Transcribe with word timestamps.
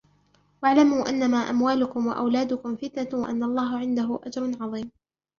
واعلموا 0.63 1.09
أنما 1.09 1.37
أموالكم 1.37 2.07
وأولادكم 2.07 2.75
فتنة 2.75 3.19
وأن 3.21 3.43
الله 3.43 3.77
عنده 3.77 4.19
أجر 4.23 4.51
عظيم 4.63 4.91